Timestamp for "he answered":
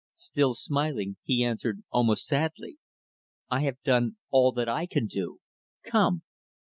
1.21-1.83